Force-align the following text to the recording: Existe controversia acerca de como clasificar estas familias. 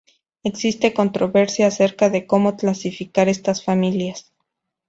Existe 0.41 0.95
controversia 0.95 1.67
acerca 1.67 2.09
de 2.09 2.25
como 2.25 2.57
clasificar 2.57 3.29
estas 3.29 3.63
familias. 3.63 4.33